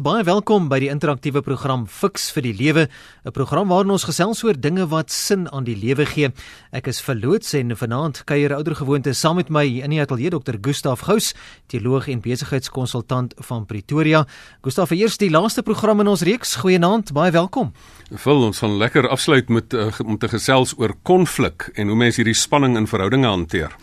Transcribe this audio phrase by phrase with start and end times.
[0.00, 2.88] Baie welkom by die interaktiewe program Fix vir die Lewe,
[3.26, 6.32] 'n program waarin ons gesels oor dinge wat sin aan die lewe gee.
[6.72, 10.56] Ek is verloots en vanaand kuier oudergewoonte saam met my in die ateljee Dr.
[10.62, 11.34] Gustaf Gous,
[11.68, 14.26] teoloog en besigheidskonsultant van Pretoria.
[14.62, 16.56] Gustaf, eers die laaste program in ons reeks.
[16.56, 17.72] Goeienaand, baie welkom.
[18.10, 22.16] Vul ons gaan lekker afsluit met uh, om te gesels oor konflik en hoe mense
[22.16, 23.76] hierdie spanning in verhoudinge hanteer.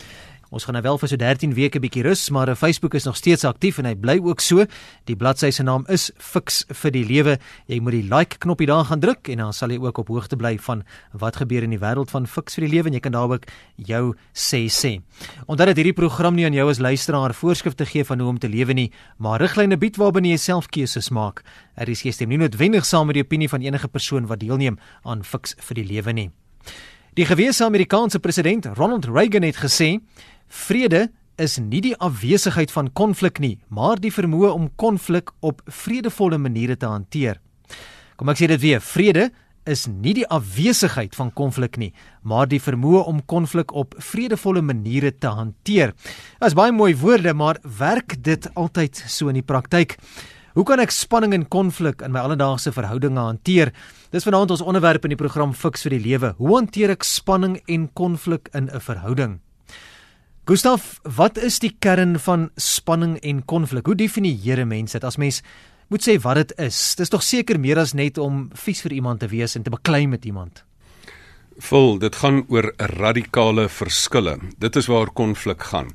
[0.48, 3.44] Ons gaan nou wel vir so 13 weke bietjie rus, maar Facebook is nog steeds
[3.44, 4.64] aktief en hy bly ook so.
[5.04, 7.34] Die bladsy se naam is Fix vir die Lewe.
[7.68, 10.38] Jy moet die like knoppie daar gaan druk en dan sal jy ook op hoogte
[10.40, 13.16] bly van wat gebeur in die wêreld van Fix vir die Lewe en jy kan
[13.18, 13.44] daar ook
[13.76, 14.94] jou sê sê.
[15.44, 18.48] Omdat dit hierdie program nie aan jou as luisteraar voorskrifte gee van hoe om te
[18.48, 18.88] lewe nie,
[19.20, 21.44] maar riglyne bied waarbinne jy self keuses maak.
[21.76, 25.28] Er is gestem nie noodwendig saam met die opinie van enige persoon wat deelneem aan
[25.28, 26.30] Fix vir die Lewe nie.
[27.18, 29.98] Die gewese Amerikaanse president Ronald Reagan het gesê
[30.48, 36.38] Vrede is nie die afwesigheid van konflik nie, maar die vermoë om konflik op vredevolle
[36.38, 37.38] maniere te hanteer.
[38.18, 39.28] Kom ek sê dit weer, vrede
[39.68, 41.90] is nie die afwesigheid van konflik nie,
[42.24, 45.92] maar die vermoë om konflik op vredevolle maniere te hanteer.
[46.40, 49.98] Dit is baie mooi woorde, maar werk dit altyd so in die praktyk?
[50.56, 53.70] Hoe kan ek spanning en konflik in my alledaagse verhoudinge hanteer?
[54.10, 56.32] Dis vanaand ons onderwerp in die program Fix vir die Lewe.
[56.40, 59.38] Hoe hanteer ek spanning en konflik in 'n verhouding?
[60.48, 63.84] Gustaf, wat is die kern van spanning en konflik?
[63.84, 65.42] Hoe definieer mense dit as mens
[65.92, 66.78] moet sê wat dit is?
[66.96, 70.06] Dis tog seker meer as net om vies vir iemand te wees en te beklei
[70.08, 70.62] met iemand.
[71.68, 74.38] Vol, dit gaan oor radikale verskille.
[74.56, 75.92] Dit is waar konflik gaan.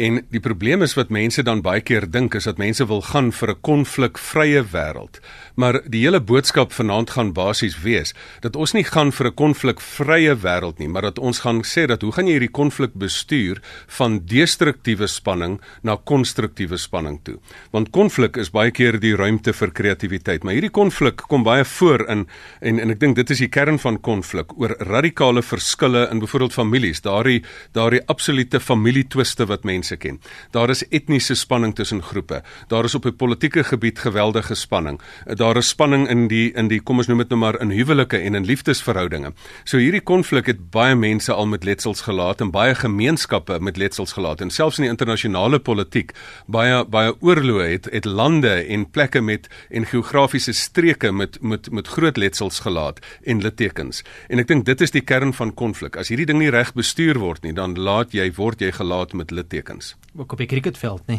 [0.00, 3.28] En die probleem is wat mense dan baie keer dink is dat mense wil gaan
[3.36, 5.20] vir 'n konflikvrye wêreld.
[5.56, 10.34] Maar die hele boodskap vanaand gaan basies wees dat ons nie gaan vir 'n konflikvrye
[10.36, 14.20] wêreld nie, maar dat ons gaan sê dat hoe gaan jy hierdie konflik bestuur van
[14.24, 17.38] destruktiewe spanning na konstruktiewe spanning toe?
[17.70, 22.08] Want konflik is baie keer die ruimte vir kreatiwiteit, maar hierdie konflik kom baie voor
[22.08, 22.26] in
[22.60, 26.52] en en ek dink dit is die kern van konflik oor radikale verskille in byvoorbeeld
[26.52, 30.20] families, daardie daardie absolute familietwiste wat mense mense ken.
[30.50, 32.42] Daar is etniese spanning tussen groepe.
[32.68, 35.00] Daar is op 'n politieke gebied geweldige spanning.
[35.24, 38.18] Daar is spanning in die in die kom ons noem dit nou maar in huwelike
[38.18, 39.32] en in liefdesverhoudinge.
[39.64, 44.12] So hierdie konflik het baie mense al met letsels gelaat en baie gemeenskappe met letsels
[44.12, 46.12] gelaat en selfs in die internasionale politiek
[46.46, 51.86] baie baie oorloë het het lande en plekke met en geografiese streke met met met
[51.86, 54.02] groot letsels gelaat en littekens.
[54.28, 55.96] En ek dink dit is die kern van konflik.
[55.96, 59.30] As hierdie ding nie reg bestuur word nie, dan laat jy word jy gelaat met
[59.30, 59.94] littekens kuns.
[60.18, 61.18] Ook op die cricketveld, nê.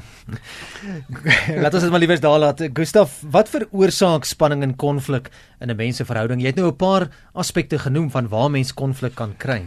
[1.63, 2.63] laat ons dit maar liewers daar laat.
[2.77, 6.41] Gustaf, wat veroorsaak spanning en konflik in 'n menseverhouding?
[6.41, 9.63] Jy het nou 'n paar aspekte genoem van waar mens konflik kan kry.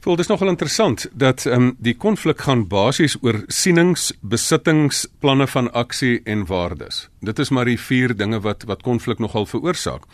[0.00, 5.46] Voel dis nogal interessant dat ehm um, die konflik gaan basies oor sienings, besittings, planne
[5.46, 7.08] van aksie en waardes.
[7.20, 10.06] Dit is maar die vier dinge wat wat konflik nogal veroorsaak.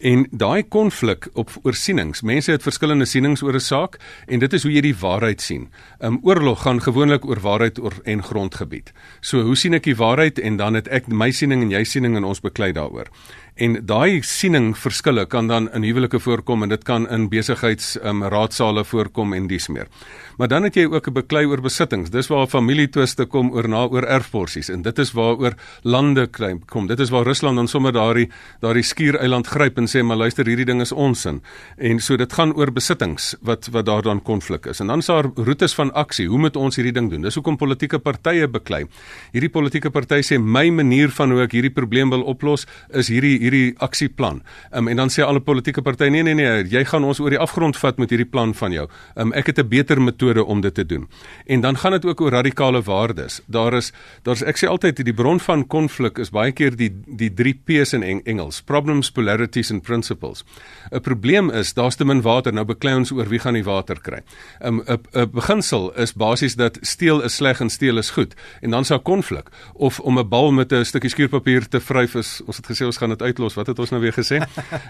[0.00, 4.62] En daai konflik op oorsienings, mense het verskillende sienings oor 'n saak en dit is
[4.62, 5.68] hoe jy die waarheid sien.
[6.00, 8.92] 'n um, Oorlog gaan gewoonlik oor waarheid oor en grondgebied.
[9.20, 12.16] So hoe sien ek die waarheid en dan het ek my siening en jy siening
[12.16, 13.10] en ons beklei daaroor
[13.60, 18.22] en daai siening verskille kan dan in huwelike voorkom en dit kan in besigheids um,
[18.32, 19.90] raadsale voorkom en dis meer.
[20.40, 22.10] Maar dan het jy ook 'n beklei oor besittings.
[22.10, 26.28] Dis waar familietwiste kom oor na oor erfporsies en dit is waaroor lande
[26.66, 26.86] kom.
[26.86, 30.64] Dit is waar Rusland dan sommer daardie daardie skiereiland gryp en sê maar luister hierdie
[30.64, 31.42] ding is onsin.
[31.76, 34.80] En so dit gaan oor besittings wat wat daar dan konflik is.
[34.80, 36.28] En dan is daar roetes van aksie.
[36.28, 37.22] Hoe moet ons hierdie ding doen?
[37.22, 38.86] Dis hoekom politieke partye beklei.
[39.32, 43.38] Hierdie politieke party sê my manier van hoe ek hierdie probleem wil oplos is hierdie
[43.38, 44.42] hierdie aksieplan.
[44.72, 47.40] Um, en dan sê alle politieke partye nee nee nee, jy gaan ons oor die
[47.40, 48.86] afgrond vat met hierdie plan van jou.
[49.16, 51.08] Um, ek het 'n beter metode om dit te doen.
[51.46, 53.40] En dan gaan dit ook oor radikale waardes.
[53.46, 57.34] Daar is daar's ek sê altyd die bron van konflik is baie keer die die
[57.34, 60.44] 3 P's in Engels, problems, polarities and principles.
[60.92, 62.52] 'n Probleem is daar's te min water.
[62.52, 64.20] Nou beklei ons oor wie gaan die water kry.
[64.60, 68.34] 'n um, 'n beginsel is basies dat steel is sleg en steel is goed.
[68.60, 72.40] En dan sou konflik of om 'n bal met 'n stukkie skuurpapier te vryf is
[72.46, 73.56] ons het gesê ons gaan dit uitlos.
[73.56, 74.40] Wat het ons nou weer gesê?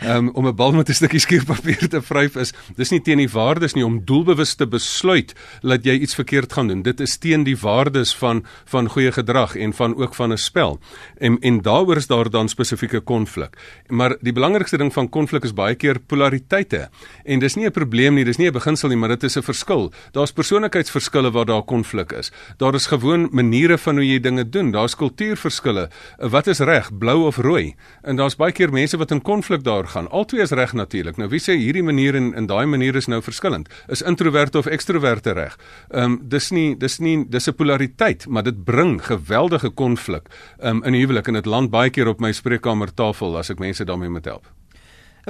[0.04, 3.28] Um, om 'n bal met 'n stukkie skuurpapier te vryf is dis nie teen die
[3.28, 6.82] waardes nie om doelbewus te besluit dat jy iets verkeerd gaan doen.
[6.82, 10.80] Dit is teen die waardes van van goeie gedrag en van ook van 'n spel.
[11.18, 13.56] En en daaroor is daar dan spesifieke konflik.
[13.88, 16.88] Maar die belangrikste ding van konflik is baie keer polariteite.
[17.24, 19.42] En dis nie 'n probleem nie, dis nie 'n beginsel nie, maar dit is 'n
[19.42, 19.92] verskil.
[20.12, 22.32] Daar's persoonlikheidsverskille waar daar konflik is.
[22.56, 24.70] Daar is gewoon maniere van hoe jy dinge doen.
[24.70, 25.90] Daar's kultuurverskille.
[26.18, 27.74] Wat is reg, blou of rooi?
[28.02, 30.08] En daar's daar's baie keer mense wat in konflik daar gaan.
[30.14, 31.16] Albei is reg natuurlik.
[31.18, 33.68] Nou wie sê hierdie manier en in daai manier is nou verskillend?
[33.88, 35.58] Is introverte of ekstroverte reg?
[35.90, 40.28] Ehm um, dis nie dis nie dis 'n polariteit, maar dit bring geweldige konflik
[40.60, 43.58] ehm um, in 'n huwelik en dit land baie keer op my spreekkamertafel as ek
[43.58, 44.59] mense daarmee moet help.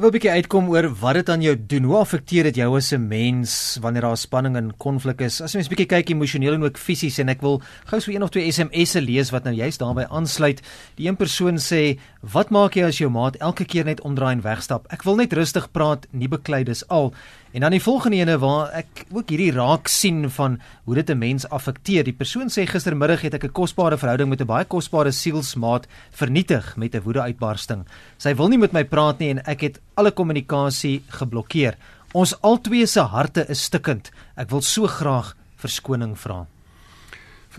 [0.00, 1.84] Ek wil 'n bietjie uitkom oor wat dit aan jou doen.
[1.84, 5.42] Hoe affekteer dit jou as 'n mens wanneer daar spanning en konflik is?
[5.42, 8.22] As jy mens bietjie kyk emosioneel en ook fisies en ek wil gou so een
[8.22, 10.62] of twee SMS'e lees wat nou juist daarbey aansluit.
[10.96, 14.40] Die een persoon sê: "Wat maak jy as jou maat elke keer net omdraai en
[14.40, 14.86] wegstap?
[14.90, 17.12] Ek wil net rustig praat, nie beklei dis al."
[17.50, 21.18] En dan die volgende ene waar ek ook hierdie raak sien van hoe dit 'n
[21.18, 22.04] mens affekteer.
[22.04, 26.76] Die persoon sê gistermiddag het ek 'n kosbare verhouding met 'n baie kosbare sielsmaat vernietig
[26.76, 27.86] met 'n woedeuitbarsting.
[28.18, 31.76] Sy wil nie met my praat nie en ek het alle kommunikasie geblokkeer.
[32.12, 34.10] Ons albei se harte is stikkend.
[34.36, 36.46] Ek wil so graag verskoning vra.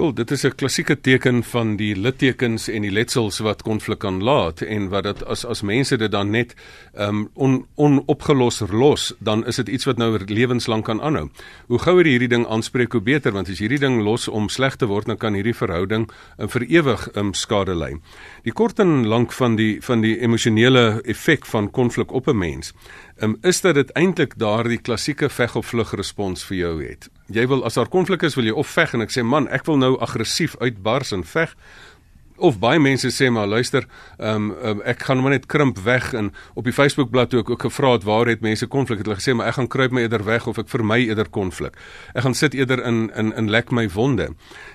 [0.02, 4.24] Voel, dit is 'n klassieke teken van die littekens en die letsels wat konflik kan
[4.24, 6.56] laat en wat dit as as mense dit dan net
[6.98, 11.30] um on onopgelos los, dan is dit iets wat nou lewenslank kan aanhou.
[11.68, 14.86] Hoe gouer hierdie ding aanspreek, hoe beter, want as hierdie ding los om sleg te
[14.86, 17.94] word, dan kan hierdie verhouding um, vir ewig um skade ly.
[18.42, 22.74] Die kort en lank van die van die emosionele effek van konflik op 'n mens
[23.22, 27.10] um, is dat dit eintlik daardie klassieke veg of vlug respons vir jou het.
[27.28, 29.66] Jy wil as daar konflik is, wil jy of veg en ek sê man, ek
[29.66, 31.56] wil nou aggressief uitbars en veg
[32.42, 33.86] of baie mense sê maar luister,
[34.18, 37.50] ehm um, um, ek gaan maar net krimp weg en op die Facebook bladsy ook
[37.54, 40.02] ook gevra het waar het mense konflik het hulle gesê maar ek gaan kruip my
[40.02, 41.78] eerder weg of ek vermy eerder konflik.
[42.14, 44.32] Ek gaan sit eerder in in in lek my wonde.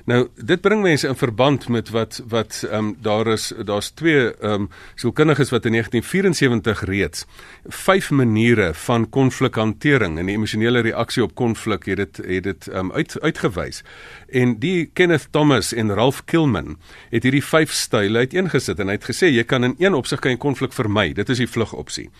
[0.06, 4.30] Nou dit bring mense in verband met wat wat ehm um, daar is daar's twee
[4.30, 7.26] ehm um, sielkundiges wat in 1974 reeds
[7.68, 12.90] vyf maniere van konflikhantering en die emosionele reaksie op konflik het dit het dit ehm
[12.90, 13.82] um, uit uitgewys.
[14.28, 16.76] En die Kenneth Thomas en Ralph Kilman
[17.10, 20.34] het hierdie vyf style uiteengesit en hy het gesê jy kan in een opsig kan
[20.34, 21.12] jy konflik vermy.
[21.16, 22.10] Dit is die vlugopsie.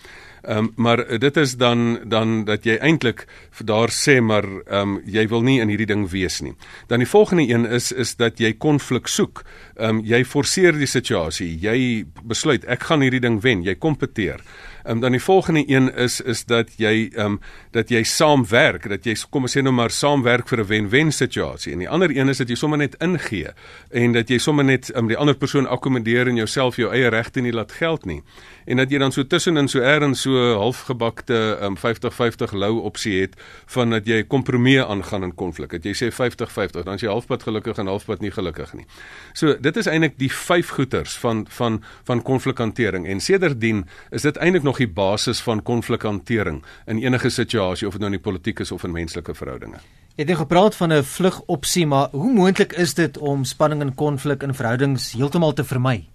[0.47, 3.25] Ehm um, maar dit is dan dan dat jy eintlik
[3.65, 6.53] daar sê maar ehm um, jy wil nie in hierdie ding wees nie.
[6.87, 9.43] Dan die volgende een is is dat jy konflik soek.
[9.75, 11.57] Ehm um, jy forceer die situasie.
[11.61, 13.63] Jy besluit ek gaan hierdie ding wen.
[13.63, 14.41] Jy kompeteer.
[14.87, 17.39] Um, dan die volgende een is is dat jy um,
[17.71, 21.73] dat jy saamwerk, dat jy kom ons sê nou maar saamwerk vir 'n wen-wen situasie.
[21.73, 23.51] En die ander een is dat jy sommer net ingee
[23.91, 27.41] en dat jy sommer net um, die ander persoon akkommodeer en jouself jou eie regte
[27.41, 28.23] nie laat geld nie.
[28.65, 33.35] En dat jy dan so tussenin so ergens so halfgebakte um, 50-50 lou opsie het
[33.65, 35.69] van dat jy kompromie aangaan in konflik.
[35.69, 38.85] Dat jy sê 50-50, dan is jy halfpad gelukkig en halfpad nie gelukkig nie.
[39.33, 44.37] So dit is eintlik die vyf goeters van van van konflikhantering en sedertdien is dit
[44.37, 48.59] eintlik nog die basis van konflikhantering in enige situasie of dit nou in die politiek
[48.59, 49.81] is of in menslike verhoudinge.
[50.15, 53.95] Jy het nou gepraat van 'n vlugopsie, maar hoe moontlik is dit om spanning en
[53.95, 56.07] konflik in verhoudings heeltemal te vermy?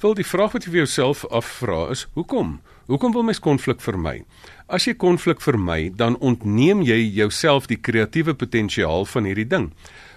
[0.00, 2.60] Wil die vraag wat jy vir jouself afvra is, hoekom?
[2.86, 4.24] Hoekom wil mens konflik vermy?
[4.66, 9.72] As jy konflik vermy, dan ontneem jy jouself die kreatiewe potensiaal van hierdie ding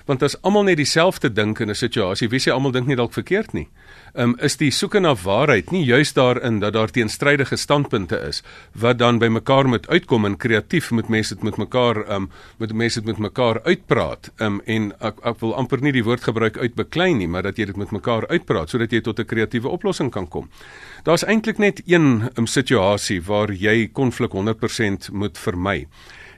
[0.07, 3.13] want as almal net dieselfde dink in 'n situasie, wie sê almal dink nie dalk
[3.13, 3.67] verkeerd nie.
[4.15, 8.43] Ehm um, is die soeke na waarheid nie juist daarin dat daar teenstrydige standpunte is
[8.73, 12.29] wat dan by mekaar moet uitkom en kreatief moet mense dit met mekaar ehm um,
[12.57, 14.31] moet mense dit met mekaar uitpraat.
[14.37, 17.57] Ehm um, en ek, ek wil amper nie die woord gebruik uitbeklei nie, maar dat
[17.57, 20.49] jy dit met mekaar uitpraat sodat jy tot 'n kreatiewe oplossing kan kom.
[21.03, 25.87] Daar's eintlik net een um, situasie waar jy konflik 100% moet vermy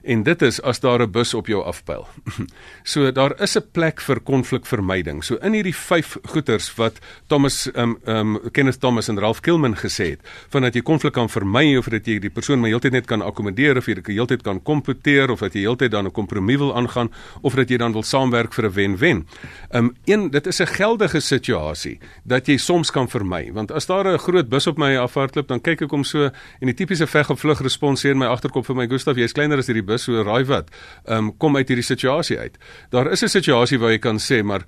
[0.09, 2.07] en dit is as daar 'n bus op jou afpyl.
[2.91, 5.23] so daar is 'n plek vir konflikvermyding.
[5.23, 10.09] So in hierdie vyf goeters wat Thomas um um Kenneth Thomas en Ralph Kilman gesê
[10.09, 10.19] het,
[10.49, 13.21] van dat jy konflik kan vermy of dat jy die persoon maar heeltyd net kan
[13.21, 16.75] akkommodeer of jy dit heeltyd kan kompeteer of dat jy heeltyd dan 'n kompromie wil
[16.75, 19.27] aangaan of dat jy dan wil saamwerk vir 'n wen-wen.
[19.71, 24.07] Um een dit is 'n geldige situasie dat jy soms kan vermy, want as daar
[24.07, 26.23] 'n groot bus op my afhardloop, dan kyk ek om so
[26.59, 29.31] en die tipiese veg of vlug respons sê in my agterkop vir my Gustaf, jy's
[29.31, 30.69] kleiner as hierdie bus, so raai wat,
[31.05, 32.57] ehm um, kom uit hierdie situasie uit.
[32.89, 34.63] Daar is 'n situasie waar jy kan sê, maar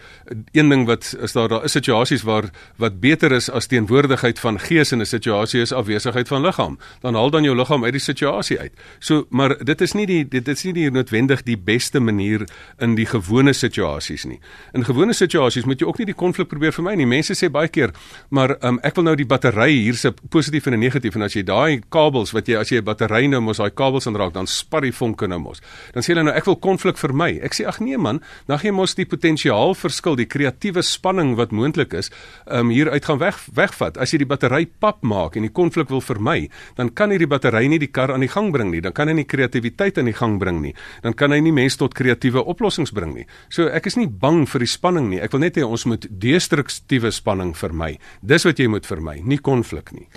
[0.52, 4.60] een ding wat is daar daar is situasies waar wat beter is as teenwoordigheid van
[4.60, 6.78] gees in 'n situasie is afwesigheid van liggaam.
[7.02, 8.72] Dan haal dan jou liggaam uit die situasie uit.
[9.00, 12.48] So, maar dit is nie die dit is nie die noodwendig die beste manier
[12.80, 14.40] in die gewone situasies nie.
[14.74, 17.06] In gewone situasies moet jy ook nie die konflik probeer vermy nie.
[17.06, 17.92] Mense sê baie keer,
[18.30, 21.82] maar um, ek wil nou die battery hierse positief en negatief en as jy daai
[21.90, 24.92] kabels wat jy as jy 'n battery nou mos daai kabels aanraak, dan spat die
[25.12, 25.62] vonke nou mos.
[25.94, 27.40] Dan sê hulle nou ek wil konflik vermy.
[27.44, 31.52] Ek sê ag nee man, dan jy mos die potensiaal verskil, die kreatiewe spanning wat
[31.52, 32.12] moontlik is,
[32.48, 33.98] um hier uit gaan weg wegvat.
[33.98, 37.68] As jy die battery pap maak en die konflik wil vermy, dan kan hierdie battery
[37.68, 38.82] nie die kar aan die gang bring nie.
[38.82, 40.76] Dan kan hy nie kreatiwiteit aan die gang bring nie.
[41.04, 43.28] Dan kan hy nie mense tot kreatiewe oplossings bring nie.
[43.50, 45.22] So ek is nie bang vir die spanning nie.
[45.22, 47.98] Ek wil net hê ons moet destruktiewe spanning vermy.
[48.22, 50.08] Dis wat jy moet vermy, nie konflik nie.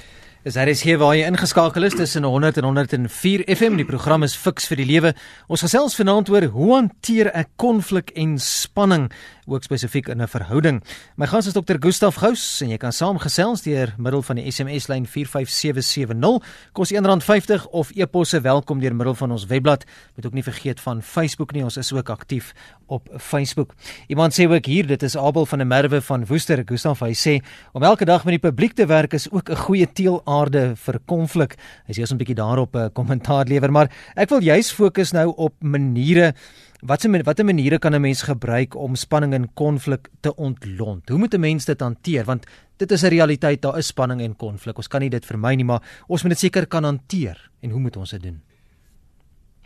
[0.45, 3.79] Dis hier is hier waar jy ingeskakel is tussen 100 en 104 FM.
[3.81, 5.15] Die program is Fix vir die Lewe.
[5.49, 9.07] Ons gesels vanaand oor hoe hanteer ek konflik en spanning,
[9.47, 10.83] ook spesifiek in 'n verhouding.
[11.17, 11.77] My gas is Dr.
[11.81, 16.43] Gustaf Gous en jy kan saamgesels deur middel van die SMS lyn 45770.
[16.73, 19.85] Kos R1.50 of e-posse welkom deur middel van ons webblad.
[20.17, 21.63] Moet ook nie vergeet van Facebook nie.
[21.63, 22.55] Ons is ook aktief
[22.87, 23.75] op Facebook.
[24.07, 26.63] Iemand sê ook hier, dit is Abel van der Merwe van Woester.
[26.67, 27.39] Gustaf, hy sê
[27.73, 30.99] om elke dag met die publiek te werk is ook 'n goeie teel aarde vir
[31.07, 31.57] konflik.
[31.87, 35.13] Hy sê ons 'n bietjie daarop 'n uh, kommentaar lewer, maar ek wil juis fokus
[35.13, 36.35] nou op maniere
[36.85, 41.09] watse watter maniere kan 'n mens gebruik om spanning en konflik te ontlont?
[41.09, 42.25] Hoe moet 'n mens dit hanteer?
[42.25, 44.77] Want dit is 'n realiteit, daar is spanning en konflik.
[44.77, 47.51] Ons kan nie dit vermy nie, maar ons moet dit seker kan hanteer.
[47.61, 48.43] En hoe moet ons dit doen?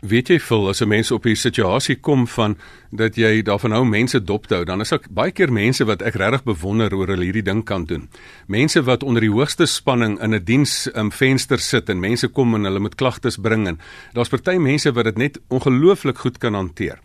[0.01, 2.57] Weet jy vol as 'n mens op 'n situasie kom van
[2.91, 6.01] dat jy daarvan hou mense dop te hou, dan is ek baie keer mense wat
[6.01, 8.09] ek regtig bewonder oor hulle hierdie ding kan doen.
[8.47, 12.27] Mense wat onder die hoogste spanning in 'n diens in um, venster sit en mense
[12.27, 13.79] kom en hulle moet klagtes bring en
[14.13, 16.99] daar's party mense wat dit net ongelooflik goed kan hanteer.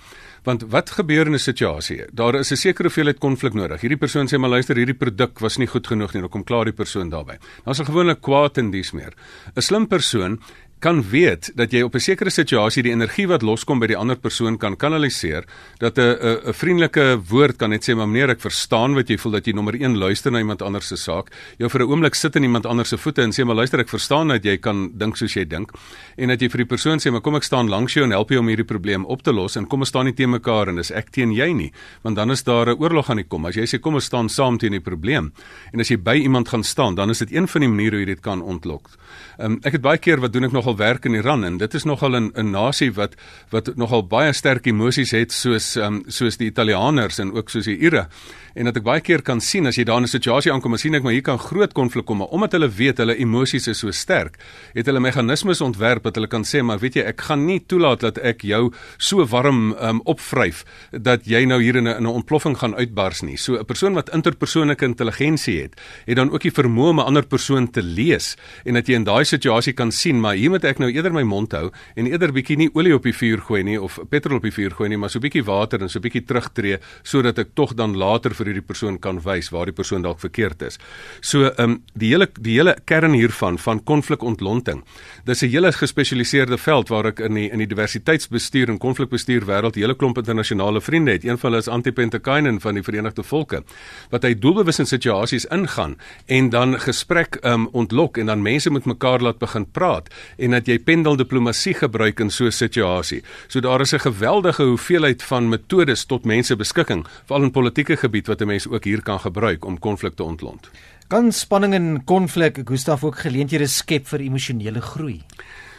[0.45, 2.05] Want wat gebeur in 'n situasie?
[2.13, 3.81] Daar is 'n sekere hoeveelheid konflik nodig.
[3.81, 6.21] Hierdie persoon sê maar luister, hierdie produk was nie goed genoeg nie.
[6.21, 7.39] Dan kom klaar die persoon daarbey.
[7.65, 9.13] Dan's 'n gewone kwaad in dies meer.
[9.57, 10.41] 'n Slim persoon
[10.85, 14.17] kan weet dat jy op 'n sekere situasie die energie wat loskom by die ander
[14.17, 15.45] persoon kan kanaliseer
[15.79, 19.17] dat 'n 'n 'n vriendelike woord kan net sê maar meneer ek verstaan wat jy
[19.17, 21.31] voel dat jy nommer 1 luister na iemand anders se saak.
[21.59, 23.88] Jou vir 'n oomblik sit in iemand anders se voete en sê maar luister ek
[23.88, 25.73] verstaan dat jy kan dink soos jy dink.
[26.17, 28.29] En dat jy vir die persoon sê maar kom ek staan langs jou en help
[28.29, 30.76] jou om hierdie probleem op te los en kom ons staan nie teen mekaar en
[30.76, 31.73] dis ek teen jy nie.
[32.03, 33.47] Want dan is daar 'n oorlog aan die kom.
[33.47, 35.33] As jy sê kom ons staan saam teen die probleem.
[35.73, 38.00] En as jy by iemand gaan staan dan is dit een van die maniere hoe
[38.00, 38.91] jy dit kan ontlok.
[39.38, 41.85] Um, ek het baie keer wat doen ek nogal werk in Iran en dit is
[41.85, 43.14] nogal 'n 'n nasie wat
[43.50, 47.78] wat nogal baie sterk emosies het soos um, soos die Italianers en ook soos die
[47.78, 48.09] Ire
[48.55, 50.95] en dat ek baie keer kan sien as jy daar in 'n situasie aankom, sien
[50.95, 53.91] ek maar hier kan groot konflik kom, maar omdat hulle weet hulle emosies is so
[53.91, 54.39] sterk,
[54.75, 58.01] het hulle meganismes ontwerp dat hulle kan sê, maar weet jy, ek gaan nie toelaat
[58.01, 62.57] dat ek jou so warm um, opvryf dat jy nou hier in 'n 'n ontploffing
[62.57, 63.37] gaan uitbars nie.
[63.37, 67.27] So 'n persoon wat interpersoonlike intelligensie het, het dan ook die vermoë om 'n ander
[67.27, 70.79] persoon te lees en dat jy in daai situasie kan sien, maar hier moet ek
[70.79, 73.81] nou eerder my mond hou en eerder bietjie nie olie op die vuur gooi nie
[73.81, 76.79] of petrol op die vuur gooi nie, maar so bietjie water en so bietjie terugtreë
[77.03, 80.63] sodat ek tog dan later vir hierdie persoon kan wys waar die persoon dalk verkeerd
[80.63, 80.79] is.
[81.21, 84.85] So ehm um, die hele die hele kern hiervan van konflikontlonting.
[85.25, 89.75] Dis 'n hele gespesialiseerde veld waar ek in die in die diversiteitsbestuur en konflikbestuur wêreld
[89.75, 91.25] hele klomp internasionale vriende het.
[91.25, 93.63] Een van hulle is Antipentekainen van die Verenigde Volke
[94.11, 95.97] wat hy doelbewus in situasies ingaan
[96.27, 100.09] en dan gesprek ehm um, ontlok en dan mense met mekaar laat begin praat
[100.39, 103.23] en dat jy pendeldiplomatie gebruik in so 'n situasie.
[103.49, 108.27] So daar is 'n geweldige hoeveelheid van metodes tot mense beskikking, veral in politieke gebied
[108.35, 110.71] wat 'n mens ook hier kan gebruik om konflikte ontlont.
[111.09, 115.23] Kan spanning en konflik Gustaf ook geleenthede skep vir emosionele groei?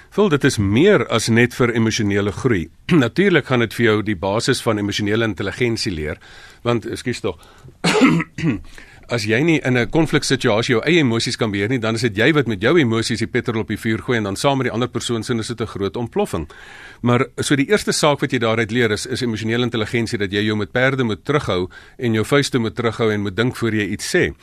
[0.10, 2.70] Vul dit is meer as net vir emosionele groei.
[3.06, 6.18] Natuurlik gaan dit vir jou die basis van emosionele intelligensie leer,
[6.64, 7.42] want ekskuus tog.
[9.10, 12.18] as jy nie in 'n konfliksituasie jou eie emosies kan beheer nie, dan is dit
[12.18, 14.66] jy wat met jou emosies die petrol op die vuur gooi en dan saam met
[14.66, 16.48] die ander persoon is dit 'n groot ontploffing.
[17.02, 20.42] Maar so die eerste saak wat jy daaruit leer is is emosionele intelligensie dat jy
[20.42, 23.86] jou met perde moet terughou en jou vuiste moet terughou en moet dink voor jy
[23.92, 24.34] iets sê.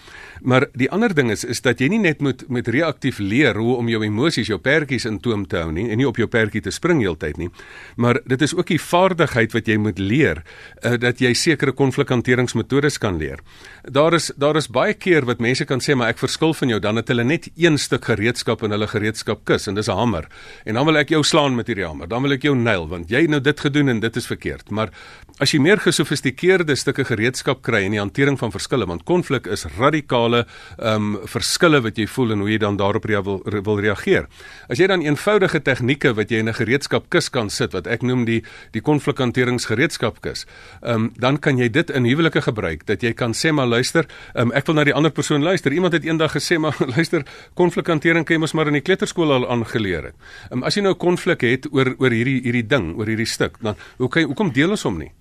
[0.42, 3.76] Maar die ander ding is is dat jy nie net moet met reaktief leer hoe
[3.76, 6.62] om jou emosies, jou perdjies in toom te hou nie en nie op jou perdjie
[6.62, 7.50] te spring heeltyd nie.
[7.96, 12.98] Maar dit is ook die vaardigheid wat jy moet leer uh, dat jy sekere konflikhanteringsmetodes
[12.98, 13.40] kan leer.
[13.82, 16.78] Daar is daar is baie keer wat mense kan sê maar ek verskil van jou
[16.80, 20.28] dan het hulle net een stuk gereedskap in hulle gereedskapkis en dis 'n hamer.
[20.64, 22.08] En dan wil ek jou slaan met hierdie hamer.
[22.08, 24.70] Dan wil ek jou nail want jy nou dit gedoen en dit is verkeerd.
[24.70, 24.90] Maar
[25.38, 29.64] as jy meer gesofistikeerde stukke gereedskap kry in die hantering van verskille want konflik is
[29.78, 30.46] radikale
[30.78, 34.28] ehm um, verskille wat jy voel en hoe jy dan daarop rea wil, wil reageer.
[34.68, 38.24] As jy dan eenvoudige tegnieke wat jy in 'n gereedskapkis kan sit wat ek noem
[38.24, 38.42] die
[38.72, 40.46] die konflikhanteringsgereedskapkis,
[40.82, 44.06] ehm um, dan kan jy dit in huwelike gebruik dat jy kan sê maar luister,
[44.42, 45.72] um, ek wil na die ander persoon luister.
[45.72, 47.24] Iemand het eendag gesê maar luister,
[47.58, 50.16] konflikhantering kan jy mos maar in die kleuterskool al aangeleer het.
[50.50, 53.58] Um, as jy nou 'n konflik het oor oor hierdie hierdie ding, oor hierdie stuk,
[53.62, 55.12] dan hoe kan hoekom deel ons hom nie?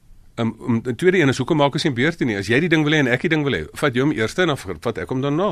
[0.41, 2.35] Um, um die tweede een is hoekom maak ons nie beurte nie?
[2.39, 4.13] As jy die ding wil hê en ek die ding wil hê, vat jy hom
[4.15, 5.49] eers en dan vat ek hom daarna.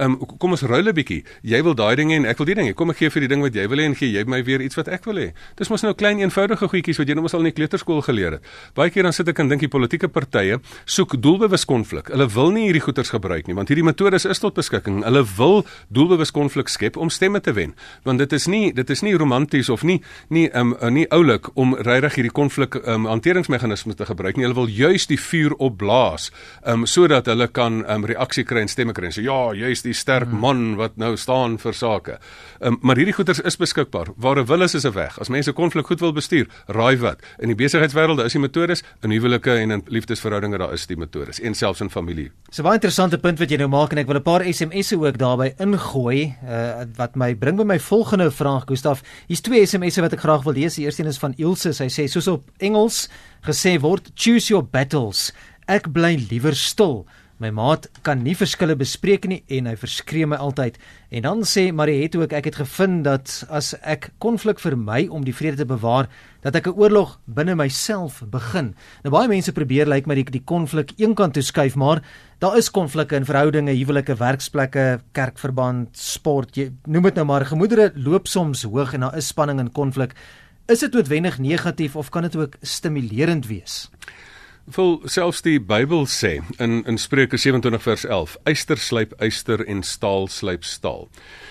[0.00, 1.24] Um kom ons ruil 'n bietjie.
[1.42, 2.74] Jy wil daai ding hê en ek wil die ding hê.
[2.74, 4.60] Kom ek gee vir die ding wat jy wil hê en gee jy my weer
[4.60, 5.32] iets wat ek wil hê.
[5.56, 8.32] Dis mos nou klein eenvoudige goedjies wat jy nou mos al in die kleuterskool geleer
[8.32, 8.42] het.
[8.74, 12.08] Baie keer dan sit ek en dink die politieke partye soek doelbewus konflik.
[12.08, 15.04] Hulle wil nie hierdie goeters gebruik nie want hierdie metodes is tot beskikking.
[15.04, 17.74] Hulle wil doelbewus konflik skep om stemme te wen.
[18.04, 21.74] Want dit is nie dit is nie romanties of nie nie um, nie oulik om
[21.74, 24.46] regtig hierdie konflik um, hanteringsmeganismes te gebruik nie.
[24.46, 26.30] Hulle wil juis die vuur opblaas
[26.66, 29.10] um, sodat hulle kan um, reaksie kry en stemme kry.
[29.10, 30.40] So ja, juis die sterk hmm.
[30.40, 32.18] man wat nou staan vir sake.
[32.60, 34.12] Um, maar hierdie goeters is beskikbaar.
[34.16, 35.18] Waar 'n wil is, is 'n weg.
[35.20, 37.20] As mense konflik goed wil bestuur, raai wat?
[37.38, 41.40] In die besigheidswêreld is die metodes, in huwelike en in liefdesverhoudinge daar is die metodes
[41.40, 42.30] en selfs in familie.
[42.50, 45.18] So baie interessante punt wat jy nou maak en ek wil 'n paar SMS'e ook
[45.18, 49.02] daarbey ingooi uh, wat my bring by my volgende vraag Gustaf.
[49.26, 50.74] Hier's twee SMS'e wat ek graag wil lees.
[50.74, 51.72] Die eerste een is van Ilse.
[51.72, 53.08] Sy sê soos op Engels
[53.42, 55.32] gesê word, choose your battles.
[55.66, 57.02] Ek bly liewer stil.
[57.42, 60.76] My maat kan nie verskille bespreek nie en hy verskree my altyd.
[61.10, 65.34] En dan sê Mariette ook ek het gevind dat as ek konflik vermy om die
[65.34, 66.06] vrede te bewaar,
[66.46, 68.74] dat ek 'n oorlog binne myself begin.
[69.02, 72.02] Nou baie mense probeer lyk like my die die konflik eenkant toe skuif, maar
[72.38, 77.44] daar is konflikte in verhoudinge, huwelike, werksplekke, kerkverband, sport, jy noem dit nou maar.
[77.44, 80.14] Gemoedere loop soms hoog en daar is spanning en konflik.
[80.72, 83.90] Is dit noodwendig negatief of kan dit ook stimulerend wees?
[84.72, 89.82] Vol selfs die Bybel sê in in Spreuke 27 vers 11, yster slyp yster en
[89.84, 91.10] staal slyp staal.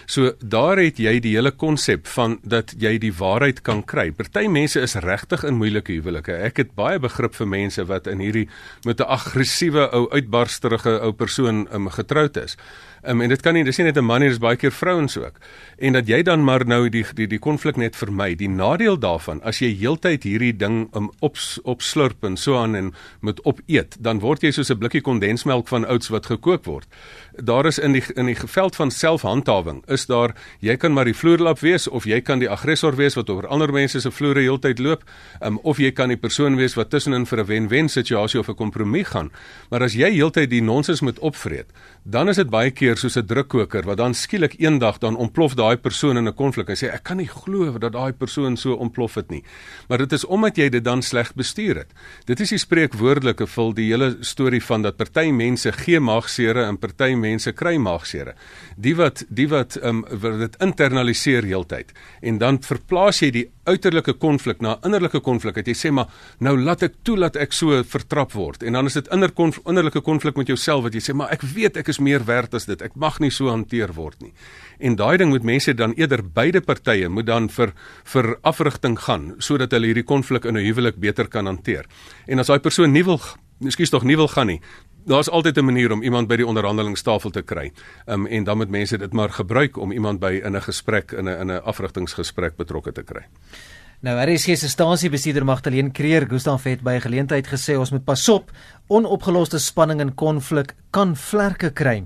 [0.10, 4.10] So daar het jy die hele konsep van dat jy die waarheid kan kry.
[4.12, 6.34] Party mense is regtig in moeilike huwelike.
[6.34, 8.48] Ek het baie begrip vir mense wat in hierdie
[8.86, 12.58] met 'n aggressiewe ou uitbarsterige ou persoon um, getroud is.
[13.04, 15.18] Um, en dit kan nie dis nie net 'n man nie, dis baie keer vrouens
[15.18, 15.40] ook.
[15.78, 18.36] En dat jy dan maar nou die die die konflik net vermy.
[18.36, 22.94] Die nadeel daarvan as jy heeltyd hierdie ding um, op opslurp en so aan en
[23.20, 26.88] moet opeet, dan word jy soos 'n blikkie kondensmelk van oats wat gekook word.
[27.36, 31.16] Daar is in die in die veld van selfhandhawing is daar jy kan maar die
[31.16, 34.80] vloerlap wees of jy kan die aggressor wees wat oor ander mense se vloere heeltyd
[34.80, 35.04] loop,
[35.42, 38.56] um, of jy kan die persoon wees wat tussenin vir 'n wen-wen situasie of 'n
[38.56, 39.32] kompromie gaan.
[39.70, 41.68] Maar as jy heeltyd die nonsens moet opvreet,
[42.04, 45.78] dan is dit baie keer soos 'n drukkoker wat dan skielik eendag dan ontplof daai
[45.78, 49.16] persoon in 'n konflik en sê ek kan nie glo dat daai persoon so ontplof
[49.16, 49.44] het nie.
[49.88, 51.94] Maar dit is omdat jy dit dan sleg bestuur het.
[52.26, 52.58] Dit is die
[52.92, 57.78] spreekwoordelike vul die hele storie van dat party mense gee maagsere en party mense kry
[57.78, 58.36] maagsere.
[58.76, 63.48] Die wat die wat ehm um, wat dit internaliseer heeltyd en dan verplaas jy die
[63.70, 65.60] uiterlike konflik na innerlike konflik.
[65.62, 68.98] Jy sê maar nou laat ek toe dat ek so vertrap word en dan is
[68.98, 72.00] dit inner konf, innerlike konflik met jouself wat jy sê maar ek weet ek is
[72.00, 72.82] meer werd as dit.
[72.82, 74.34] Ek mag nie so hanteer word nie.
[74.80, 77.76] En daai ding moet mense dan eerder beide partye moet dan vir
[78.14, 81.86] vir afrigting gaan sodat hulle hierdie konflik in 'n huwelik beter kan hanteer.
[82.28, 83.22] En as daai persoon nie wil
[83.62, 84.62] Miskien tog nie wil gaan nie
[85.06, 87.72] daar's altyd 'n manier om iemand by die onderhandelingstafel te kry.
[88.06, 91.12] Ehm um, en dan moet mense dit maar gebruik om iemand by in 'n gesprek
[91.12, 93.26] in 'n in 'n afrigtingsgesprek betrokke te kry.
[94.02, 98.52] Nou, is hierdie stasiebestuurder Magdalene Kreer, Gustav het by 'n geleentheid gesê ons moet pasop,
[98.88, 102.06] onopgeloste spanning en konflik kan vlerke kry.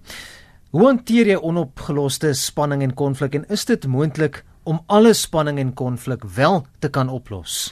[0.72, 5.74] Hoe hanteer jy onopgeloste spanning en konflik en is dit moontlik om alle spanning en
[5.74, 7.72] konflik wel te kan oplos?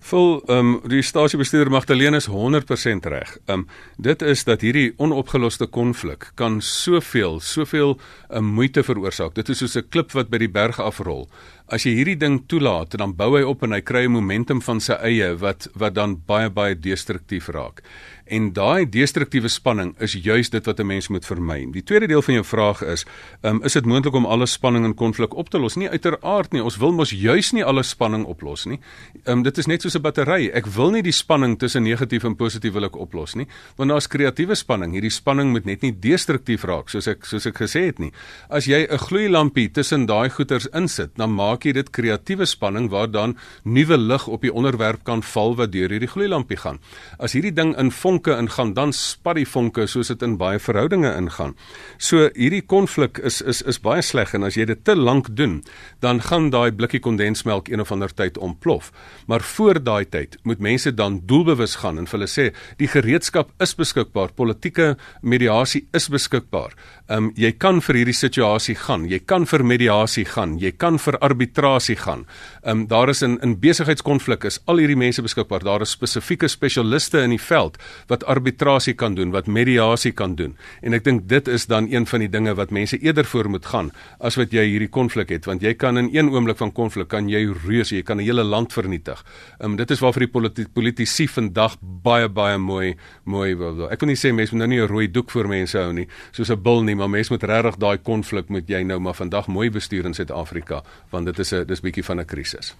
[0.00, 3.36] Vol ehm um, die stasiebestuurder Magdalene is 100% reg.
[3.46, 7.98] Ehm um, dit is dat hierdie onopgeloste konflik kan soveel, soveel
[8.30, 9.34] um, moeite veroorsaak.
[9.34, 11.28] Dit is soos 'n klip wat by die berg afrol.
[11.70, 14.80] As jy hierdie ding toelaat, dan bou hy op en hy kry 'n momentum van
[14.80, 17.82] sy eie wat wat dan baie baie destruktief raak.
[18.30, 21.66] En daai destruktiewe spanning is juis dit wat 'n mens moet vermy.
[21.72, 23.04] Die tweede deel van jou vraag is,
[23.42, 25.74] um, is dit moontlik om alle spanning en konflik op te los?
[25.74, 26.62] Nie uiteraard nie.
[26.62, 28.78] Ons wil mos juis nie alle spanning oplos nie.
[29.24, 30.50] Um, dit is net soos 'n battery.
[30.54, 34.06] Ek wil nie die spanning tussen negatief en positief wil ek oplos nie, want daar's
[34.06, 34.92] kreatiewe spanning.
[34.92, 38.12] Hierdie spanning moet net nie destruktief raak soos ek soos ek gesê het nie.
[38.48, 43.10] As jy 'n gloeilampie tussen daai goeters insit, dan maak jy dit kreatiewe spanning waar
[43.10, 46.78] dan nuwe lig op die onderwerp kan val wat deur hierdie gloeilampie gaan.
[47.18, 50.58] As hierdie ding in vonk vonke ingaan, dan spat die vonke soos dit in baie
[50.58, 51.54] verhoudinge ingaan.
[51.98, 55.62] So hierdie konflik is is is baie sleg en as jy dit te lank doen,
[56.00, 58.92] dan gaan daai blikkie kondensmelk een of ander tyd ontplof.
[59.26, 63.52] Maar voor daai tyd moet mense dan doelbewus gaan en vir hulle sê die gereedskap
[63.60, 66.74] is beskikbaar, politieke mediasie is beskikbaar.
[67.10, 70.94] Ehm um, jy kan vir hierdie situasie gaan, jy kan vir mediasie gaan, jy kan
[71.02, 72.20] vir arbitrasie gaan.
[72.62, 75.64] Ehm um, daar is in in besigheidskonflik is al hierdie mense beskikbaar.
[75.66, 80.54] Daar is spesifieke spesialiste in die veld wat arbitrasie kan doen, wat mediasie kan doen.
[80.82, 83.66] En ek dink dit is dan een van die dinge wat mense eerder voor moet
[83.66, 87.08] gaan as wat jy hierdie konflik het, want jy kan in een oomblik van konflik
[87.08, 89.24] kan jy reus, jy kan 'n hele land vernietig.
[89.58, 92.94] Ehm um, dit is waarvoor die politi politici vandag baie baie mooi
[93.24, 93.90] mooi wil.
[93.90, 96.06] Ek wil nie sê mense moet nou nie 'n rooi doek voor mense hou nie,
[96.30, 99.48] soos 'n bil nie, maar mense moet regtig daai konflik moet jy nou maar vandag
[99.48, 102.74] mooi bestuur in Suid-Afrika, want dit is 'n dis bietjie van 'n krisis.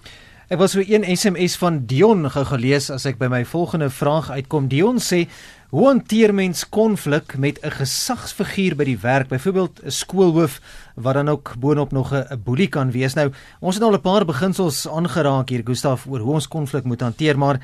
[0.51, 4.31] Ek was so een SMS van Dion gou gelees as ek by my volgende vraag
[4.31, 4.69] uitkom.
[4.69, 5.29] Dion sê:
[5.71, 10.61] "Hoe hanteer mens konflik met 'n gesagsfiguur by die werk, byvoorbeeld 'n skoolhoof
[10.95, 13.31] wat dan ook boonop nog 'n boelie kan wees?" Nou,
[13.61, 17.39] ons het al 'n paar beginsels aangeraak hier, Gustaf, oor hoe ons konflik moet hanteer,
[17.39, 17.61] maar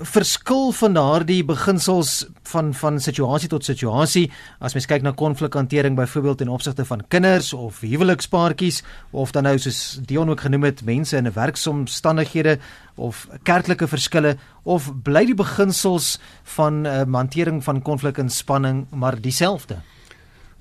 [0.00, 4.30] verskil van daardie beginsels van van situasie tot situasie.
[4.58, 9.58] As mens kyk na konflikhantering byvoorbeeld in opsigte van kinders of huwelikspaartjies of dan nou
[9.58, 12.58] soos Dion ook genoem het mense in 'n werksomstandighede
[12.96, 19.20] of kerklike verskille of bly die beginsels van uh, hantering van konflik en spanning maar
[19.20, 19.76] dieselfde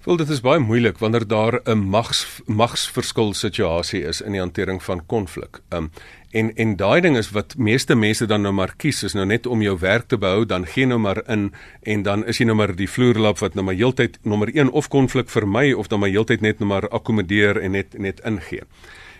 [0.03, 4.83] Wel dit is baie moeilik wanneer daar 'n mags magsverskil situasie is in die hantering
[4.83, 5.59] van konflik.
[5.69, 5.91] Um
[6.29, 9.47] En en daai ding is wat meeste mense dan nou maar kies is nou net
[9.49, 12.55] om jou werk te behou, dan gee nou maar in en dan is jy nou
[12.55, 16.09] maar die vloerlap wat nou maar heeltyd nommer 1 of konflik vermy of dan maar
[16.09, 18.61] heeltyd net nou maar akkommodeer en net net ingee.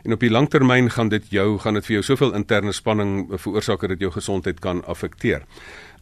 [0.04, 3.88] En op die langtermyn gaan dit jou gaan dit vir jou soveel interne spanning veroorsaak
[3.88, 5.42] dat jou gesondheid kan affekteer.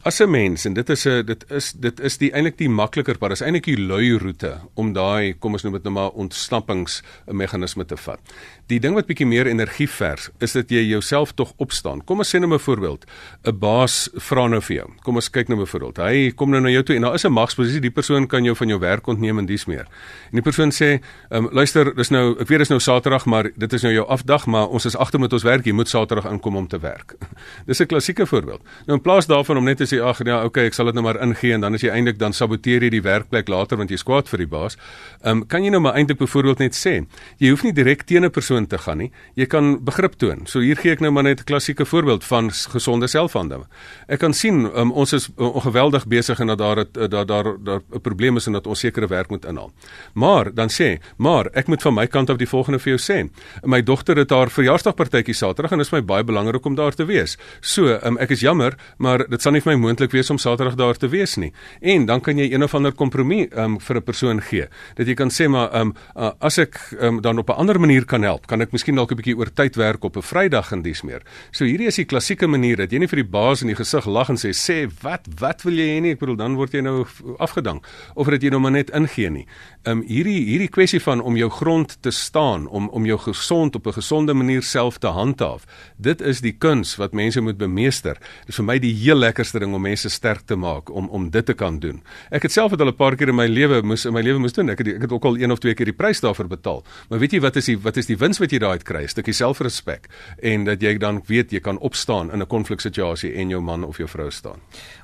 [0.03, 3.17] As 'n mens en dit is 'n dit is dit is die eintlik die makliker
[3.17, 3.31] pad.
[3.31, 7.86] Is eintlik die lui roete om daai kom ons noem dit nou maar ontsnappings meganisme
[7.86, 8.19] te vat.
[8.67, 12.01] Die ding wat bietjie meer energie vers is dat jy jouself tog opstaan.
[12.03, 13.06] Kom ons sê nou 'n voorbeeld.
[13.45, 14.88] 'n Baas vra nou vir jou.
[15.03, 15.97] Kom ons kyk nou 'n voorbeeld.
[15.97, 17.80] Hy kom nou na jou toe en daar is 'n magsposisie.
[17.80, 19.88] Die persoon kan jou van jou werk ontneem en dis meer.
[20.32, 23.73] En die persoon sê, um, "Luister, dis nou ek weet dis nou Saterdag, maar dit
[23.73, 25.65] is nou jou afdag, maar ons is agter met ons werk.
[25.65, 27.15] Jy moet Saterdag inkom om te werk."
[27.65, 28.62] dis 'n klassieke voorbeeld.
[28.86, 31.03] Nou in plaas daarvan om net te sê ag ja, okay, ek sal dit nou
[31.06, 34.03] maar ingee en dan as jy eintlik dan saboteer jy die werkplek later want jy's
[34.03, 34.77] kwaad vir die baas.
[35.23, 37.06] Ehm um, kan jy nou maar eintlik byvoorbeeld net sê,
[37.38, 39.12] jy hoef nie direk teen 'n persoon te gaan nie.
[39.36, 40.46] Jy kan begrip toon.
[40.46, 43.67] So hier gee ek nou maar net 'n klassieke voorbeeld van gesonde selfhandel.
[44.08, 47.82] Ek kan sien um, ons is ongeweldig besig en dat daar het, daar daar daar
[47.93, 49.72] 'n probleem is en dat ons sekere werk moet inhaal.
[50.13, 53.30] Maar dan sê, maar ek moet van my kant af die volgende vir jou sê.
[53.63, 57.06] My dogter het haar verjaarsdagpartytjie Saterdag en dit is my baie belangrik om daar te
[57.06, 57.38] wees.
[57.62, 60.76] So, um, ek is jammer, maar dit sal nie vir my moontlik wees om Saterdag
[60.76, 61.52] daar te wees nie.
[61.82, 64.67] En dan kan jy een of ander kompromie um, vir 'n persoon gee.
[64.96, 68.06] Dat jy kan sê maar um, uh, as ek um, dan op 'n ander manier
[68.06, 70.81] kan help, kan ek miskien dalk 'n bietjie oor tyd werk op 'n Vrydag en
[70.81, 71.21] dis meer.
[71.51, 74.05] So hierdie is die klassieke manier dat jy nie vir die baas in die gesig
[74.05, 76.12] lag en sê sê wat wat wil jy hê nie?
[76.12, 77.05] Ek bedoel dan word jy nou
[77.39, 79.45] afgedank of dat jy nou maar net ingee nie.
[79.86, 83.88] Um hierdie hierdie kwessie van om jou grond te staan, om om jou gesond op
[83.88, 85.65] 'n gesonde manier self te handhaaf.
[85.97, 88.13] Dit is die kuns wat mense moet bemeester.
[88.13, 91.29] Dit is vir my die heel lekkerste ding om mense sterk te maak om om
[91.29, 92.01] dit te kan doen.
[92.31, 94.39] Ek het self dit al 'n paar keer in my lewe moes in my lewe
[94.39, 94.69] moes doen.
[94.69, 96.83] Ek het ek het ook al een of twee keer die prys daarvoor betaal.
[97.10, 99.04] Maar weet jy wat is die wat is die wins wat jy daai kry?
[99.04, 100.08] 'n Stukkie selfrespek
[100.41, 103.97] en dat jy dan weet jy kan opstaan in 'n konfliksituasie en jou man of
[103.97, 104.60] jou vrou staan.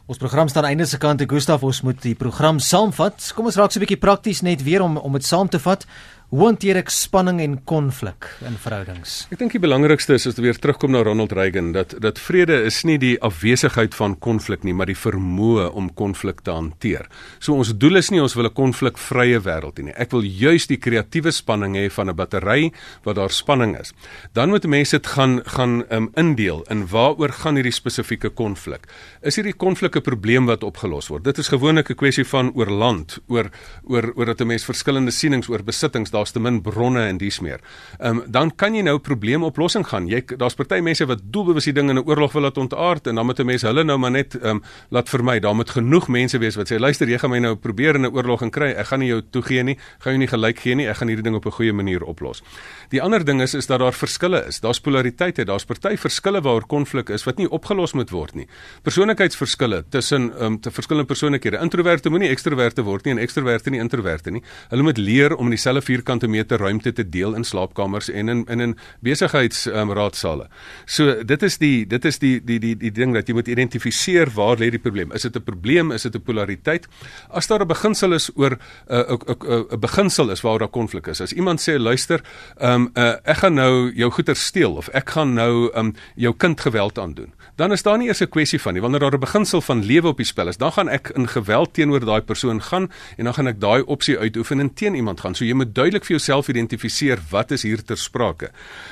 [0.06, 3.32] Ons program staan einde se kant Gustaf ons moet die program saamvat.
[3.36, 5.86] Kom ons raak so 'n bietjie prakties net weer om om dit saam te vat.
[6.34, 9.28] Hoe hanteer ek spanning en konflik in verhoudings?
[9.30, 12.56] Ek dink die belangrikste is as jy weer terugkom na Ronald Reagan dat dat vrede
[12.65, 17.06] is nie die afwesigheid van konflik nie, maar die vermoë om konflik te hanteer.
[17.38, 19.93] So ons doel is nie ons wil 'n konflikvrye wêreld hê nie.
[19.93, 22.72] Ek wil juis die kreatiewe spanning hê van 'n battery
[23.04, 23.93] waar daar spanning is.
[24.34, 28.88] Dan moet mense dit gaan gaan um, indeel in waaroor gaan hierdie spesifieke konflik.
[29.22, 31.24] Is hierdie konflik 'n probleem wat opgelos word?
[31.26, 33.52] Dit is gewoonlik 'n kwessie van oor land, oor
[33.84, 37.39] oor oor dat 'n mens verskillende sienings oor besittings daar's te min bronne en dies
[37.43, 37.59] meer.
[37.99, 40.07] Ehm um, dan kan jy nou probleemoplossing gaan.
[40.07, 43.15] Jy daar's party mense wat doelbewus die ding in 'n oorlog wil laat ontaard en
[43.15, 45.39] dan moet 'n mens hulle nou maar net ehm um, laat vermy.
[45.39, 48.13] Daar moet genoeg mense wees wat sê luister, jy gaan my nou probeer in 'n
[48.13, 48.71] oorlog en kry.
[48.71, 49.77] Ek gaan nie jou toegee nie.
[49.99, 50.88] Gaan jou nie gelyk gee nie.
[50.88, 52.41] Ek gaan hierdie ding op 'n goeie manier oplos.
[52.89, 54.59] Die ander ding is is dat daar verskille is.
[54.59, 55.45] Daar's polariteite.
[55.45, 58.47] Daar's party verskille waaroor konflik is wat nie opgelos moet word nie.
[58.83, 61.57] Persoonlikheidsverskille tussen ehm um, te verskillende persoonlikhede.
[61.57, 64.43] Introverte moenie ekstroverte word nie en ekstroverte nie introverte nie.
[64.69, 68.30] Hulle moet leer om in dieselfde vierkant vierkante meter ruimte te deel in slaapkamers en
[68.30, 70.43] in in in besigheidsraadsale.
[70.43, 70.49] Um,
[70.86, 74.30] so dit is die dit is die die die die ding dat jy moet identifiseer
[74.34, 75.12] waar lê die probleem.
[75.12, 75.91] Is dit 'n probleem?
[75.91, 76.88] Is dit 'n polariteit?
[77.30, 81.08] As daar 'n beginsel is oor 'n uh, 'n 'n beginsel is waar daar konflik
[81.08, 81.21] is.
[81.21, 82.21] As iemand sê luister,
[82.58, 85.95] ehm um, uh, ek gaan nou jou goeder steel of ek gaan nou ehm um,
[86.15, 88.82] jou kind geweld aandoen dan is daar nie eers 'n kwessie van nie.
[88.82, 91.73] Wanneer daar 'n beginsel van lewe op die spel is, dan gaan ek in geweld
[91.73, 95.36] teenoor daai persoon gaan en dan gaan ek daai opsie uitoefen en teen iemand gaan.
[95.36, 98.52] So jy moet duidelik maklik vir jouself identifiseer wat is hier ter sprake.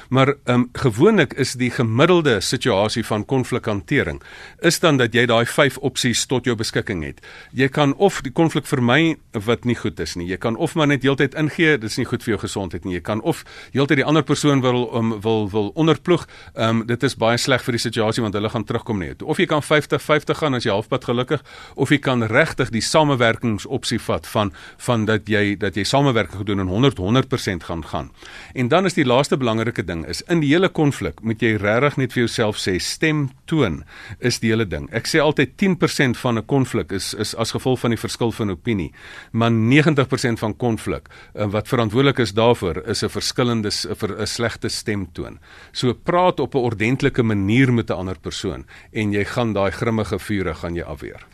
[0.10, 4.21] Maar ehm um, gewoonlik is die gemiddelde situasie van konflikhantering
[4.62, 7.21] is dan dat jy daai 5 opsies tot jou beskikking het.
[7.54, 10.28] Jy kan of die konflik vermy wat nie goed is nie.
[10.28, 12.93] Jy kan of maar net heeltyd ingee, dit is nie goed vir jou gesondheid nie.
[12.93, 13.43] Jy kan of
[13.74, 16.28] heeltyd die ander persoon wil um, wil wil onderploeg.
[16.56, 19.21] Ehm um, dit is baie sleg vir die situasie want hulle gaan terugkom net.
[19.24, 21.43] Of jy kan 50-50 gaan as jy halfpad gelukkig
[21.76, 26.60] of jy kan regtig die samewerkingsopsie vat van van dat jy dat jy samewerking gedoen
[26.60, 28.12] en 100 100% gaan gaan.
[28.54, 31.97] En dan is die laaste belangrike ding is in die hele konflik moet jy regtig
[31.97, 33.82] net vir jouself sê stem toon
[34.19, 34.88] is die hele ding.
[34.95, 38.51] Ek sê altyd 10% van 'n konflik is is as gevolg van die verskil van
[38.51, 38.91] opinie,
[39.32, 44.69] maar 90% van konflik uh, wat verantwoordelik is daarvoor is 'n verskillende vir 'n slegte
[44.69, 45.39] stemtoon.
[45.71, 50.19] So praat op 'n ordentlike manier met 'n ander persoon en jy gaan daai grimmige
[50.19, 51.25] vure gaan jy afweer.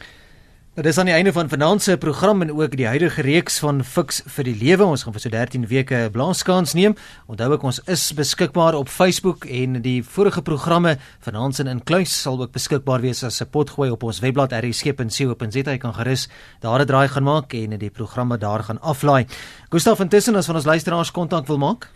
[0.78, 3.80] Nou dis aan die einde van vanaand se program en ook die huidige reeks van
[3.84, 4.86] Fix vir die lewe.
[4.86, 6.94] Ons gaan vir so 13 weke blaaskans neem.
[7.26, 12.38] Onthou ek ons is beskikbaar op Facebook en die vorige programme vanaand in Kluis sal
[12.46, 15.72] ook beskikbaar wees as 'n potgooi op ons webblad rsg.co.za.
[15.72, 16.30] Jy kan gerus
[16.62, 19.26] daar 'n draai gaan maak en die programme daar gaan aflaai.
[19.72, 21.90] Gustaf intussen as van ons luisteraars kontak wil maak.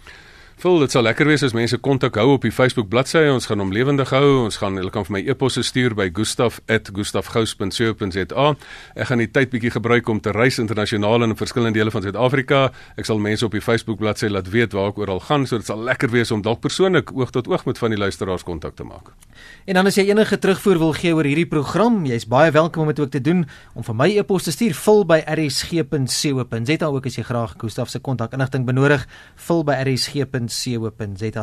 [0.61, 3.23] Voel dit sal lekker wees as mense kontak hou op die Facebook bladsy.
[3.33, 4.43] Ons gaan hom lewendig hou.
[4.43, 8.45] Ons gaan hulle kan vir my e-posse stuur by gustaf@gustafgous.co.za.
[8.93, 12.71] Ek gaan die tyd bietjie gebruik om te reis internasionaal in verskillende dele van Suid-Afrika.
[12.95, 15.65] Ek sal mense op die Facebook bladsy laat weet waar ek oral gaan, so dit
[15.65, 18.83] sal lekker wees om dalk persoonlik oog tot oog met van die luisteraars kontak te
[18.83, 19.11] maak.
[19.65, 22.87] En dan as jy enige terugvoer wil gee oor hierdie program, jy's baie welkom om
[22.87, 27.15] dit ook te doen om vir my e-pos te stuur vul by rsg.co.za ook as
[27.15, 31.39] jy graag Gustaf se kontak inligting benodig, vul by rsg.co.za co.za